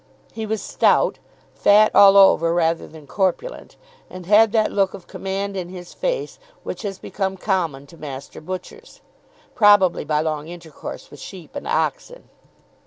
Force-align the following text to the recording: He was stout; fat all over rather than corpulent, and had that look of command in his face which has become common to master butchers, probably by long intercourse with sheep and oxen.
He 0.33 0.47
was 0.47 0.63
stout; 0.63 1.19
fat 1.53 1.93
all 1.95 2.17
over 2.17 2.51
rather 2.55 2.87
than 2.87 3.05
corpulent, 3.05 3.75
and 4.09 4.25
had 4.25 4.51
that 4.51 4.71
look 4.71 4.95
of 4.95 5.05
command 5.05 5.55
in 5.55 5.69
his 5.69 5.93
face 5.93 6.39
which 6.63 6.81
has 6.81 6.97
become 6.97 7.37
common 7.37 7.85
to 7.85 7.97
master 7.97 8.41
butchers, 8.41 9.01
probably 9.53 10.03
by 10.03 10.21
long 10.21 10.47
intercourse 10.47 11.11
with 11.11 11.19
sheep 11.19 11.55
and 11.55 11.67
oxen. 11.67 12.29